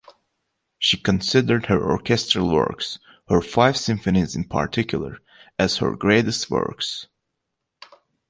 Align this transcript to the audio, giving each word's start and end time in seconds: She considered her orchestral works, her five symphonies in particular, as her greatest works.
She 0.79 0.97
considered 0.97 1.67
her 1.67 1.79
orchestral 1.87 2.51
works, 2.51 2.97
her 3.27 3.39
five 3.39 3.77
symphonies 3.77 4.35
in 4.35 4.45
particular, 4.45 5.19
as 5.59 5.77
her 5.77 5.95
greatest 5.95 6.49
works. 6.49 7.05